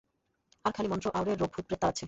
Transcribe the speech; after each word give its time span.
আর 0.65 0.71
খালি 0.71 0.87
মন্ত্র 0.87 1.07
আওড়ে 1.13 1.31
রোগ 1.33 1.49
ভূত 1.55 1.65
প্রেত 1.67 1.79
তাড়াচ্ছে। 1.81 1.99